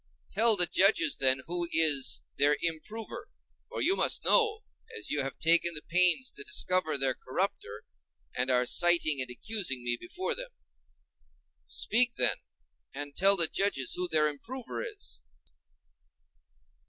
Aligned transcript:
Tell 0.31 0.55
the 0.55 0.65
judges, 0.65 1.17
then, 1.17 1.41
who 1.45 1.69
is 1.71 2.23
their 2.35 2.57
improver; 2.63 3.27
for 3.69 3.83
you 3.83 3.95
must 3.95 4.25
know, 4.25 4.61
as 4.97 5.11
you 5.11 5.21
have 5.21 5.37
taken 5.37 5.75
the 5.75 5.83
pains 5.87 6.31
to 6.31 6.43
discover 6.43 6.97
their 6.97 7.13
corrupter, 7.13 7.83
and 8.33 8.49
are 8.49 8.65
citing 8.65 9.21
and 9.21 9.29
accusing 9.29 9.83
me 9.83 9.97
before 9.99 10.33
them. 10.33 10.49
Speak, 11.67 12.15
then, 12.15 12.37
and 12.95 13.15
tell 13.15 13.35
the 13.35 13.45
judges 13.45 13.93
who 13.93 14.07
their 14.07 14.27
improver 14.27 14.81
is. 14.83 15.21